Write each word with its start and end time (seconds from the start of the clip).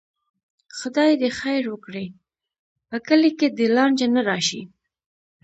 خدای 0.77 1.11
دې 1.21 1.29
خیر 1.39 1.63
وکړي، 1.69 2.07
په 2.89 2.97
کلي 3.07 3.31
کې 3.39 3.47
دې 3.57 3.67
لانجه 3.75 4.07
نه 4.15 4.21
راشي. 4.29 4.63